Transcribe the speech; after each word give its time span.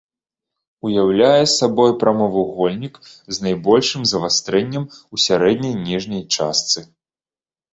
Уяўляе 0.87 1.43
сабой 1.59 1.91
прамавугольнік 2.03 2.95
з 3.33 3.37
найбольшым 3.49 4.01
завастрэннем 4.13 4.83
у 5.17 5.23
сярэдняй 5.29 5.75
ніжняй 5.91 6.23
частцы. 6.39 6.79